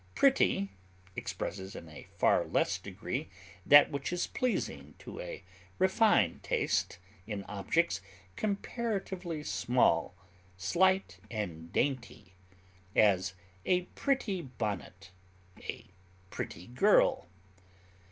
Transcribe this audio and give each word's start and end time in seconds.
Pretty 0.15 0.71
expresses 1.15 1.75
in 1.75 1.87
a 1.87 2.07
far 2.17 2.43
less 2.47 2.79
degree 2.79 3.29
that 3.67 3.91
which 3.91 4.11
is 4.11 4.25
pleasing 4.25 4.95
to 4.97 5.19
a 5.19 5.43
refined 5.77 6.41
taste 6.41 6.97
in 7.27 7.43
objects 7.43 8.01
comparatively 8.35 9.43
small, 9.43 10.15
slight, 10.57 11.19
and 11.29 11.71
dainty; 11.71 12.33
as, 12.95 13.35
a 13.63 13.81
pretty 13.93 14.41
bonnet; 14.41 15.11
a 15.69 15.85
pretty 16.31 16.65
girl. 16.65 17.27